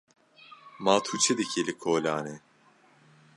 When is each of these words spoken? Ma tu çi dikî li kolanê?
Ma 0.83 0.95
tu 1.05 1.15
çi 1.23 1.33
dikî 1.39 1.61
li 1.67 1.73
kolanê? 1.81 2.37